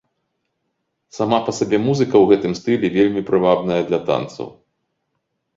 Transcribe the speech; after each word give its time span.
Сама 1.17 1.37
па 1.49 1.53
сабе 1.57 1.77
музыка 1.87 2.15
ў 2.21 2.25
гэтым 2.31 2.57
стылі 2.63 2.87
вельмі 2.97 3.21
прывабная 3.29 3.81
для 3.91 3.99
танцаў. 4.09 4.47